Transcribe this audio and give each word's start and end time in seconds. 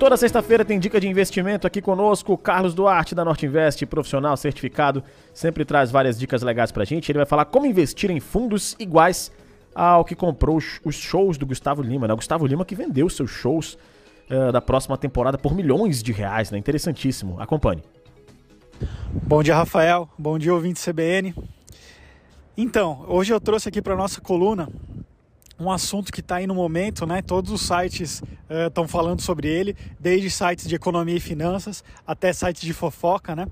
Toda 0.00 0.16
sexta-feira 0.16 0.64
tem 0.64 0.78
dica 0.78 0.98
de 0.98 1.06
investimento 1.06 1.66
aqui 1.66 1.82
conosco. 1.82 2.34
Carlos 2.38 2.72
Duarte, 2.72 3.14
da 3.14 3.22
Norte 3.22 3.44
Invest, 3.44 3.84
profissional 3.84 4.34
certificado, 4.34 5.04
sempre 5.34 5.62
traz 5.62 5.90
várias 5.90 6.18
dicas 6.18 6.40
legais 6.40 6.72
pra 6.72 6.86
gente. 6.86 7.12
Ele 7.12 7.18
vai 7.18 7.26
falar 7.26 7.44
como 7.44 7.66
investir 7.66 8.10
em 8.10 8.18
fundos 8.18 8.74
iguais 8.78 9.30
ao 9.74 10.02
que 10.02 10.14
comprou 10.14 10.58
os 10.86 10.94
shows 10.94 11.36
do 11.36 11.44
Gustavo 11.44 11.82
Lima, 11.82 12.08
né? 12.08 12.14
O 12.14 12.16
Gustavo 12.16 12.46
Lima 12.46 12.64
que 12.64 12.74
vendeu 12.74 13.10
seus 13.10 13.30
shows 13.30 13.76
uh, 14.30 14.50
da 14.50 14.62
próxima 14.62 14.96
temporada 14.96 15.36
por 15.36 15.54
milhões 15.54 16.02
de 16.02 16.12
reais, 16.12 16.50
né? 16.50 16.56
Interessantíssimo. 16.56 17.38
Acompanhe. 17.38 17.82
Bom 19.12 19.42
dia, 19.42 19.54
Rafael. 19.54 20.08
Bom 20.18 20.38
dia, 20.38 20.54
ouvinte 20.54 20.82
CBN. 20.82 21.34
Então, 22.56 23.04
hoje 23.06 23.34
eu 23.34 23.40
trouxe 23.40 23.68
aqui 23.68 23.82
para 23.82 23.94
nossa 23.94 24.18
coluna 24.18 24.66
um 25.60 25.70
assunto 25.70 26.10
que 26.10 26.20
está 26.20 26.36
aí 26.36 26.46
no 26.46 26.54
momento, 26.54 27.06
né? 27.06 27.20
Todos 27.20 27.52
os 27.52 27.60
sites 27.60 28.22
estão 28.66 28.84
uh, 28.84 28.88
falando 28.88 29.20
sobre 29.20 29.46
ele, 29.46 29.76
desde 29.98 30.30
sites 30.30 30.66
de 30.66 30.74
economia 30.74 31.16
e 31.16 31.20
finanças 31.20 31.84
até 32.06 32.32
sites 32.32 32.62
de 32.62 32.72
fofoca, 32.72 33.36
né? 33.36 33.46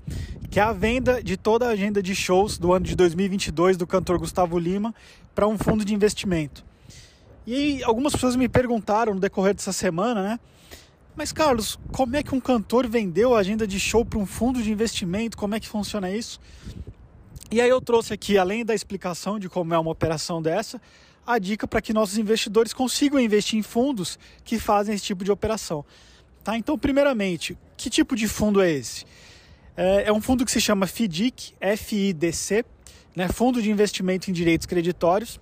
Que 0.49 0.59
é 0.59 0.63
a 0.63 0.73
venda 0.73 1.21
de 1.21 1.37
toda 1.37 1.67
a 1.67 1.69
agenda 1.69 2.01
de 2.01 2.15
shows 2.15 2.57
do 2.57 2.73
ano 2.73 2.85
de 2.85 2.95
2022 2.95 3.77
do 3.77 3.85
cantor 3.85 4.17
Gustavo 4.17 4.57
Lima 4.57 4.93
para 5.35 5.47
um 5.47 5.57
fundo 5.57 5.85
de 5.85 5.93
investimento. 5.93 6.65
E 7.45 7.83
algumas 7.83 8.13
pessoas 8.13 8.35
me 8.35 8.49
perguntaram 8.49 9.13
no 9.13 9.19
decorrer 9.19 9.53
dessa 9.53 9.71
semana, 9.71 10.23
né? 10.23 10.39
Mas 11.15 11.31
Carlos, 11.31 11.79
como 11.91 12.15
é 12.15 12.23
que 12.23 12.33
um 12.33 12.39
cantor 12.39 12.87
vendeu 12.87 13.35
a 13.35 13.39
agenda 13.39 13.67
de 13.67 13.79
show 13.79 14.03
para 14.03 14.17
um 14.17 14.25
fundo 14.25 14.63
de 14.63 14.71
investimento? 14.71 15.37
Como 15.37 15.53
é 15.53 15.59
que 15.59 15.67
funciona 15.67 16.09
isso? 16.09 16.39
E 17.51 17.59
aí 17.59 17.69
eu 17.69 17.81
trouxe 17.81 18.13
aqui, 18.13 18.37
além 18.37 18.63
da 18.63 18.73
explicação 18.73 19.39
de 19.39 19.49
como 19.49 19.73
é 19.73 19.79
uma 19.79 19.91
operação 19.91 20.41
dessa, 20.41 20.79
a 21.29 21.37
dica 21.37 21.67
para 21.67 21.79
que 21.79 21.93
nossos 21.93 22.17
investidores 22.17 22.73
consigam 22.73 23.19
investir 23.19 23.59
em 23.59 23.61
fundos 23.61 24.17
que 24.43 24.57
fazem 24.57 24.95
esse 24.95 25.03
tipo 25.03 25.23
de 25.23 25.31
operação. 25.31 25.85
Tá? 26.43 26.57
Então, 26.57 26.75
primeiramente, 26.75 27.55
que 27.77 27.87
tipo 27.87 28.15
de 28.15 28.27
fundo 28.27 28.59
é 28.59 28.71
esse? 28.71 29.05
É, 29.77 30.05
é 30.07 30.11
um 30.11 30.19
fundo 30.19 30.43
que 30.43 30.51
se 30.51 30.59
chama 30.59 30.87
FIDIC, 30.87 31.53
FIDC, 31.77 32.65
né? 33.15 33.27
Fundo 33.27 33.61
de 33.61 33.69
Investimento 33.69 34.31
em 34.31 34.33
Direitos 34.33 34.65
Creditórios. 34.65 35.39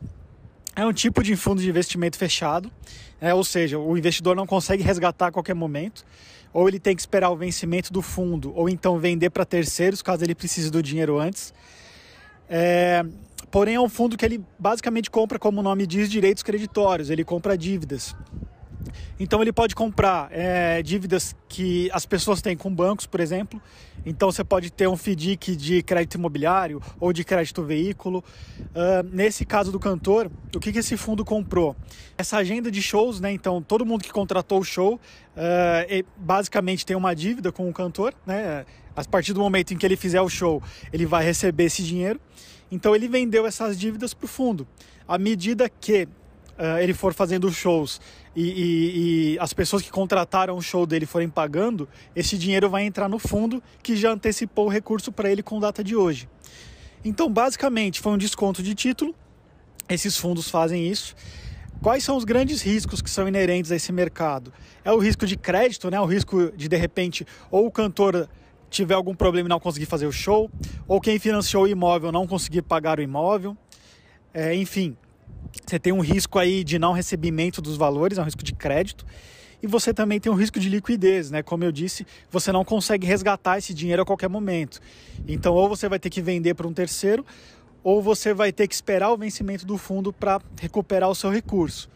É 0.75 0.85
um 0.85 0.91
tipo 0.91 1.23
de 1.23 1.37
fundo 1.37 1.61
de 1.61 1.69
investimento 1.69 2.17
fechado, 2.17 2.69
é, 3.21 3.33
ou 3.33 3.43
seja, 3.43 3.79
o 3.79 3.97
investidor 3.97 4.35
não 4.35 4.45
consegue 4.45 4.83
resgatar 4.83 5.27
a 5.27 5.31
qualquer 5.31 5.55
momento, 5.55 6.05
ou 6.53 6.67
ele 6.67 6.79
tem 6.79 6.95
que 6.95 7.01
esperar 7.01 7.29
o 7.29 7.35
vencimento 7.35 7.91
do 7.91 8.01
fundo, 8.01 8.53
ou 8.55 8.69
então 8.69 8.99
vender 8.99 9.29
para 9.29 9.45
terceiros 9.45 10.01
caso 10.01 10.23
ele 10.23 10.35
precise 10.35 10.69
do 10.69 10.83
dinheiro 10.83 11.17
antes. 11.17 11.53
É, 12.49 13.03
Porém, 13.49 13.75
é 13.75 13.79
um 13.79 13.89
fundo 13.89 14.17
que 14.17 14.25
ele 14.25 14.43
basicamente 14.59 15.09
compra, 15.09 15.39
como 15.39 15.61
o 15.61 15.63
nome 15.63 15.87
diz, 15.87 16.09
direitos 16.09 16.43
creditórios, 16.43 17.09
ele 17.09 17.23
compra 17.23 17.57
dívidas. 17.57 18.15
Então 19.19 19.41
ele 19.41 19.51
pode 19.51 19.75
comprar 19.75 20.29
é, 20.31 20.81
dívidas 20.81 21.35
que 21.49 21.89
as 21.91 22.05
pessoas 22.05 22.41
têm 22.41 22.55
com 22.55 22.73
bancos, 22.73 23.05
por 23.05 23.19
exemplo. 23.19 23.61
Então 24.05 24.31
você 24.31 24.43
pode 24.43 24.71
ter 24.71 24.87
um 24.87 24.95
FDIC 24.95 25.55
de 25.55 25.81
crédito 25.81 26.15
imobiliário 26.15 26.81
ou 26.99 27.11
de 27.11 27.23
crédito 27.23 27.63
veículo. 27.63 28.23
Uh, 28.59 29.03
nesse 29.11 29.45
caso 29.45 29.71
do 29.71 29.79
cantor, 29.79 30.31
o 30.55 30.59
que, 30.59 30.71
que 30.71 30.79
esse 30.79 30.95
fundo 30.95 31.25
comprou? 31.25 31.75
Essa 32.17 32.37
agenda 32.37 32.71
de 32.71 32.81
shows, 32.81 33.19
né? 33.19 33.31
Então 33.31 33.61
todo 33.61 33.85
mundo 33.85 34.03
que 34.03 34.11
contratou 34.11 34.59
o 34.59 34.63
show 34.63 34.95
uh, 34.95 36.05
basicamente 36.15 36.85
tem 36.85 36.95
uma 36.95 37.15
dívida 37.15 37.51
com 37.51 37.69
o 37.69 37.73
cantor, 37.73 38.13
né? 38.25 38.65
A 38.95 39.03
partir 39.03 39.33
do 39.33 39.39
momento 39.39 39.73
em 39.73 39.77
que 39.77 39.85
ele 39.85 39.95
fizer 39.95 40.21
o 40.21 40.29
show, 40.29 40.61
ele 40.91 41.05
vai 41.05 41.23
receber 41.23 41.65
esse 41.65 41.83
dinheiro. 41.83 42.19
Então 42.71 42.95
ele 42.95 43.07
vendeu 43.07 43.45
essas 43.45 43.77
dívidas 43.79 44.13
para 44.13 44.25
o 44.25 44.27
fundo. 44.27 44.67
À 45.07 45.17
medida 45.17 45.69
que 45.69 46.07
uh, 46.57 46.79
ele 46.79 46.93
for 46.93 47.13
fazendo 47.13 47.51
shows 47.51 48.01
e, 48.35 48.43
e, 48.43 49.33
e, 49.33 49.39
as 49.39 49.53
pessoas 49.53 49.81
que 49.81 49.89
contrataram 49.89 50.55
o 50.55 50.61
show 50.61 50.85
dele 50.85 51.05
forem 51.05 51.29
pagando, 51.29 51.89
esse 52.15 52.37
dinheiro 52.37 52.69
vai 52.69 52.83
entrar 52.83 53.09
no 53.09 53.17
fundo 53.17 53.63
que 53.81 53.95
já 53.95 54.11
antecipou 54.11 54.67
o 54.67 54.69
recurso 54.69 55.11
para 55.11 55.31
ele 55.31 55.41
com 55.41 55.59
data 55.59 55.83
de 55.83 55.95
hoje. 55.95 56.29
Então, 57.03 57.31
basicamente, 57.31 57.99
foi 57.99 58.11
um 58.11 58.17
desconto 58.17 58.61
de 58.61 58.75
título. 58.75 59.15
Esses 59.89 60.17
fundos 60.17 60.49
fazem 60.49 60.87
isso. 60.87 61.15
Quais 61.81 62.03
são 62.03 62.17
os 62.17 62.23
grandes 62.23 62.61
riscos 62.61 63.01
que 63.01 63.09
são 63.09 63.27
inerentes 63.27 63.71
a 63.71 63.75
esse 63.75 63.91
mercado? 63.91 64.51
É 64.83 64.91
o 64.91 64.97
risco 64.97 65.25
de 65.25 65.37
crédito, 65.37 65.89
né? 65.89 65.99
o 65.99 66.05
risco 66.05 66.51
de, 66.55 66.67
de 66.67 66.75
repente, 66.75 67.25
ou 67.49 67.65
o 67.65 67.71
cantor 67.71 68.27
tiver 68.69 68.95
algum 68.95 69.15
problema 69.15 69.47
e 69.47 69.49
não 69.49 69.59
conseguir 69.59 69.85
fazer 69.85 70.05
o 70.05 70.11
show, 70.11 70.51
ou 70.87 70.99
quem 70.99 71.17
financiou 71.17 71.63
o 71.63 71.67
imóvel 71.67 72.11
não 72.11 72.27
conseguir 72.27 72.61
pagar 72.61 72.99
o 72.99 73.01
imóvel. 73.01 73.55
É, 74.33 74.53
enfim, 74.53 74.95
você 75.67 75.77
tem 75.77 75.91
um 75.91 75.99
risco 75.99 76.39
aí 76.39 76.63
de 76.63 76.79
não 76.79 76.93
recebimento 76.93 77.61
dos 77.61 77.77
valores, 77.77 78.17
é 78.17 78.21
um 78.21 78.25
risco 78.25 78.43
de 78.43 78.53
crédito. 78.53 79.05
E 79.61 79.67
você 79.67 79.93
também 79.93 80.19
tem 80.19 80.31
um 80.31 80.35
risco 80.35 80.59
de 80.59 80.69
liquidez, 80.69 81.31
né? 81.31 81.41
Como 81.41 81.63
eu 81.63 81.71
disse, 81.71 82.05
você 82.29 82.51
não 82.51 82.63
consegue 82.63 83.07
resgatar 83.07 83.57
esse 83.57 83.73
dinheiro 83.73 84.01
a 84.01 84.05
qualquer 84.05 84.29
momento. 84.29 84.79
Então, 85.27 85.53
ou 85.53 85.67
você 85.67 85.89
vai 85.89 85.99
ter 85.99 86.09
que 86.09 86.21
vender 86.21 86.53
para 86.53 86.67
um 86.67 86.73
terceiro, 86.73 87.25
ou 87.83 88.01
você 88.01 88.33
vai 88.33 88.51
ter 88.51 88.67
que 88.67 88.75
esperar 88.75 89.11
o 89.11 89.17
vencimento 89.17 89.65
do 89.65 89.77
fundo 89.77 90.13
para 90.13 90.39
recuperar 90.61 91.09
o 91.09 91.15
seu 91.15 91.31
recurso. 91.31 91.89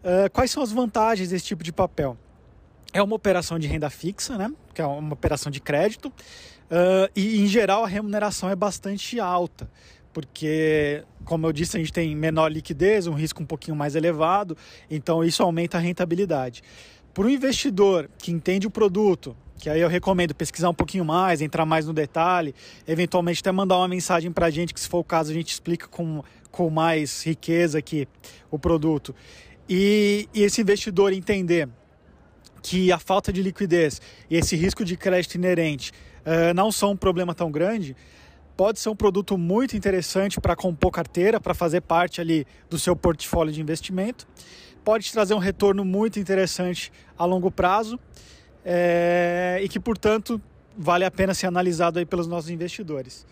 Uh, 0.00 0.30
quais 0.30 0.50
são 0.50 0.62
as 0.62 0.70
vantagens 0.70 1.30
desse 1.30 1.46
tipo 1.46 1.64
de 1.64 1.72
papel? 1.72 2.16
é 2.92 3.02
uma 3.02 3.14
operação 3.14 3.58
de 3.58 3.66
renda 3.66 3.88
fixa, 3.88 4.36
né? 4.36 4.52
Que 4.74 4.82
é 4.82 4.86
uma 4.86 5.12
operação 5.12 5.50
de 5.50 5.60
crédito. 5.60 6.08
Uh, 6.08 7.10
e, 7.14 7.40
em 7.40 7.46
geral, 7.46 7.84
a 7.84 7.88
remuneração 7.88 8.48
é 8.48 8.56
bastante 8.56 9.18
alta, 9.18 9.68
porque, 10.12 11.04
como 11.24 11.46
eu 11.46 11.52
disse, 11.52 11.76
a 11.76 11.80
gente 11.80 11.92
tem 11.92 12.14
menor 12.14 12.50
liquidez, 12.50 13.06
um 13.06 13.14
risco 13.14 13.42
um 13.42 13.46
pouquinho 13.46 13.76
mais 13.76 13.94
elevado, 13.94 14.56
então 14.90 15.22
isso 15.22 15.42
aumenta 15.42 15.78
a 15.78 15.80
rentabilidade. 15.80 16.62
Para 17.14 17.24
o 17.24 17.30
investidor 17.30 18.08
que 18.18 18.30
entende 18.30 18.66
o 18.66 18.70
produto, 18.70 19.36
que 19.58 19.68
aí 19.68 19.80
eu 19.80 19.88
recomendo 19.88 20.34
pesquisar 20.34 20.70
um 20.70 20.74
pouquinho 20.74 21.04
mais, 21.04 21.40
entrar 21.40 21.66
mais 21.66 21.86
no 21.86 21.92
detalhe, 21.92 22.54
eventualmente 22.88 23.40
até 23.40 23.52
mandar 23.52 23.76
uma 23.76 23.88
mensagem 23.88 24.32
para 24.32 24.46
a 24.46 24.50
gente, 24.50 24.72
que 24.72 24.80
se 24.80 24.88
for 24.88 24.98
o 24.98 25.04
caso 25.04 25.30
a 25.30 25.34
gente 25.34 25.52
explica 25.52 25.86
com, 25.86 26.22
com 26.50 26.70
mais 26.70 27.24
riqueza 27.24 27.78
aqui 27.78 28.08
o 28.50 28.58
produto. 28.58 29.14
E, 29.68 30.28
e 30.34 30.42
esse 30.42 30.60
investidor 30.62 31.12
entender 31.12 31.68
que 32.62 32.90
a 32.90 32.98
falta 32.98 33.32
de 33.32 33.42
liquidez 33.42 34.00
e 34.28 34.36
esse 34.36 34.56
risco 34.56 34.84
de 34.84 34.96
crédito 34.96 35.34
inerente 35.34 35.92
uh, 36.20 36.54
não 36.54 36.72
são 36.72 36.92
um 36.92 36.96
problema 36.96 37.34
tão 37.34 37.50
grande, 37.50 37.96
pode 38.60 38.78
ser 38.78 38.90
um 38.90 38.94
produto 38.94 39.38
muito 39.38 39.74
interessante 39.74 40.38
para 40.38 40.54
compor 40.54 40.90
carteira, 40.90 41.40
para 41.40 41.54
fazer 41.54 41.80
parte 41.80 42.20
ali 42.20 42.46
do 42.68 42.78
seu 42.78 42.94
portfólio 42.94 43.50
de 43.50 43.58
investimento. 43.58 44.28
Pode 44.84 45.06
te 45.06 45.12
trazer 45.14 45.32
um 45.32 45.38
retorno 45.38 45.82
muito 45.82 46.20
interessante 46.20 46.92
a 47.16 47.24
longo 47.24 47.50
prazo 47.50 47.98
é, 48.62 49.60
e 49.62 49.66
que, 49.66 49.80
portanto, 49.80 50.38
vale 50.76 51.06
a 51.06 51.10
pena 51.10 51.32
ser 51.32 51.46
analisado 51.46 51.98
aí 51.98 52.04
pelos 52.04 52.26
nossos 52.26 52.50
investidores. 52.50 53.24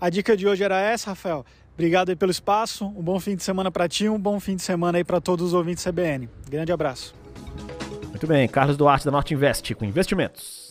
A 0.00 0.10
dica 0.10 0.36
de 0.36 0.48
hoje 0.48 0.64
era 0.64 0.80
essa, 0.80 1.10
Rafael. 1.10 1.46
Obrigado 1.74 2.08
aí 2.08 2.16
pelo 2.16 2.32
espaço, 2.32 2.84
um 2.84 3.02
bom 3.02 3.20
fim 3.20 3.36
de 3.36 3.44
semana 3.44 3.70
para 3.70 3.88
ti, 3.88 4.08
um 4.08 4.18
bom 4.18 4.40
fim 4.40 4.56
de 4.56 4.62
semana 4.62 4.98
aí 4.98 5.04
para 5.04 5.20
todos 5.20 5.46
os 5.46 5.54
ouvintes 5.54 5.84
CBN. 5.84 6.28
Grande 6.50 6.72
abraço. 6.72 7.14
Muito 8.08 8.26
bem, 8.26 8.48
Carlos 8.48 8.76
Duarte 8.76 9.04
da 9.04 9.12
Norte 9.12 9.34
Invest 9.34 9.72
com 9.76 9.84
investimentos. 9.84 10.67